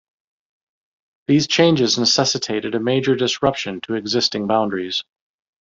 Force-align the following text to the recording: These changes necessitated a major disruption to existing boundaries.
These 1.27 1.45
changes 1.45 1.99
necessitated 1.99 2.73
a 2.73 2.79
major 2.79 3.15
disruption 3.15 3.81
to 3.81 3.93
existing 3.93 4.47
boundaries. 4.47 5.03